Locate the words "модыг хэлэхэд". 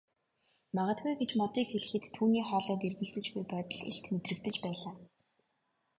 1.39-2.03